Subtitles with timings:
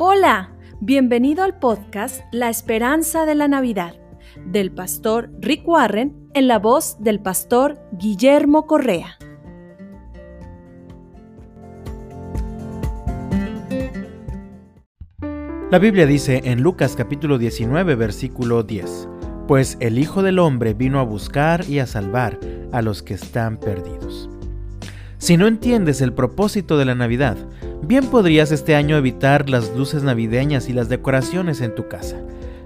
[0.00, 3.96] Hola, bienvenido al podcast La Esperanza de la Navidad
[4.46, 9.18] del pastor Rick Warren en la voz del pastor Guillermo Correa.
[15.72, 19.08] La Biblia dice en Lucas capítulo 19 versículo 10,
[19.48, 22.38] Pues el Hijo del Hombre vino a buscar y a salvar
[22.70, 24.30] a los que están perdidos.
[25.16, 27.36] Si no entiendes el propósito de la Navidad,
[27.82, 32.16] Bien podrías este año evitar las luces navideñas y las decoraciones en tu casa.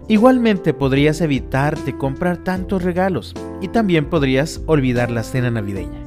[0.08, 6.00] Igualmente podrías evitarte comprar tantos regalos y también podrías olvidar la cena navideña.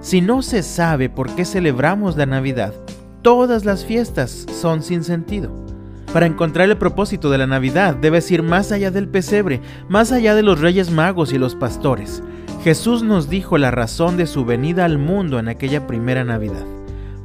[0.00, 2.74] Si no se sabe por qué celebramos la Navidad,
[3.22, 5.52] todas las fiestas son sin sentido.
[6.12, 10.34] Para encontrar el propósito de la Navidad debes ir más allá del pesebre, más allá
[10.34, 12.22] de los reyes magos y los pastores.
[12.62, 16.64] Jesús nos dijo la razón de su venida al mundo en aquella primera Navidad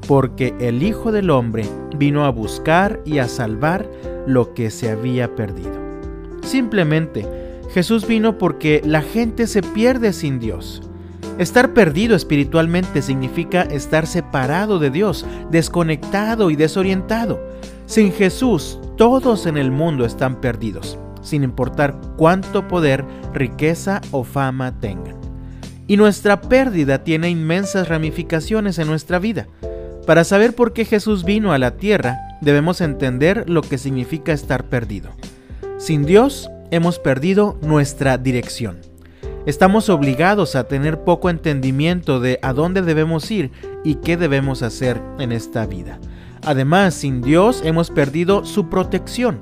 [0.10, 1.64] porque el Hijo del Hombre
[1.96, 3.88] vino a buscar y a salvar
[4.26, 5.76] lo que se había perdido.
[6.42, 7.28] Simplemente,
[7.76, 10.82] Jesús vino porque la gente se pierde sin Dios.
[11.38, 17.40] Estar perdido espiritualmente significa estar separado de Dios, desconectado y desorientado.
[17.86, 24.80] Sin Jesús, todos en el mundo están perdidos, sin importar cuánto poder, riqueza o fama
[24.80, 25.18] tengan.
[25.86, 29.46] Y nuestra pérdida tiene inmensas ramificaciones en nuestra vida.
[30.10, 34.68] Para saber por qué Jesús vino a la tierra, debemos entender lo que significa estar
[34.68, 35.12] perdido.
[35.78, 38.80] Sin Dios, hemos perdido nuestra dirección.
[39.46, 43.52] Estamos obligados a tener poco entendimiento de a dónde debemos ir
[43.84, 46.00] y qué debemos hacer en esta vida.
[46.42, 49.40] Además, sin Dios hemos perdido su protección.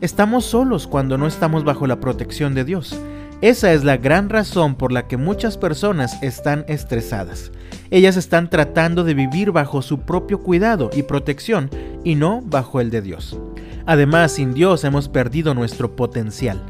[0.00, 3.00] Estamos solos cuando no estamos bajo la protección de Dios.
[3.40, 7.52] Esa es la gran razón por la que muchas personas están estresadas.
[7.90, 11.70] Ellas están tratando de vivir bajo su propio cuidado y protección
[12.02, 13.38] y no bajo el de Dios.
[13.86, 16.60] Además, sin Dios hemos perdido nuestro potencial.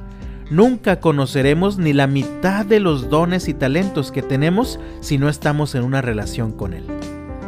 [0.50, 5.74] Nunca conoceremos ni la mitad de los dones y talentos que tenemos si no estamos
[5.74, 6.84] en una relación con Él.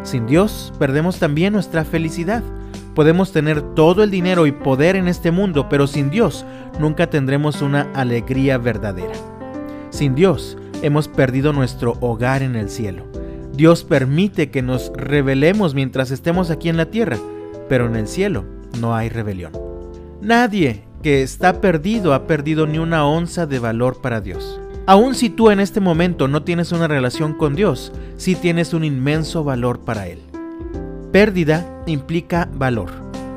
[0.02, 2.42] Sin Dios perdemos también nuestra felicidad.
[2.94, 6.44] Podemos tener todo el dinero y poder en este mundo, pero sin Dios
[6.78, 9.14] nunca tendremos una alegría verdadera.
[9.90, 13.04] Sin Dios hemos perdido nuestro hogar en el cielo.
[13.52, 17.18] Dios permite que nos rebelemos mientras estemos aquí en la tierra,
[17.68, 18.44] pero en el cielo
[18.80, 19.52] no hay rebelión.
[20.20, 24.60] Nadie que está perdido ha perdido ni una onza de valor para Dios.
[24.86, 28.84] Aun si tú en este momento no tienes una relación con Dios, sí tienes un
[28.84, 30.29] inmenso valor para Él.
[31.12, 32.90] Pérdida implica valor.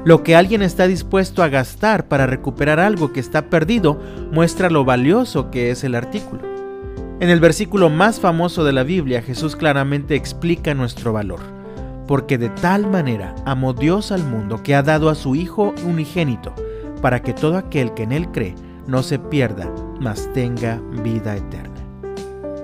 [0.05, 3.99] Lo que alguien está dispuesto a gastar para recuperar algo que está perdido
[4.31, 6.41] muestra lo valioso que es el artículo.
[7.19, 11.39] En el versículo más famoso de la Biblia, Jesús claramente explica nuestro valor.
[12.05, 16.53] Porque de tal manera amó Dios al mundo que ha dado a su Hijo unigénito,
[17.01, 18.55] para que todo aquel que en Él cree
[18.87, 21.72] no se pierda, mas tenga vida eterna.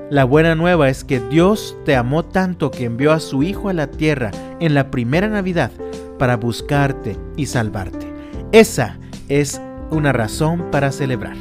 [0.09, 3.73] La buena nueva es que Dios te amó tanto que envió a su Hijo a
[3.73, 5.71] la tierra en la primera Navidad
[6.17, 8.11] para buscarte y salvarte.
[8.51, 9.61] Esa es
[9.91, 11.37] una razón para celebrar.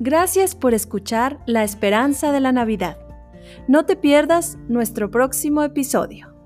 [0.00, 2.98] Gracias por escuchar La Esperanza de la Navidad.
[3.68, 6.37] No te pierdas nuestro próximo episodio.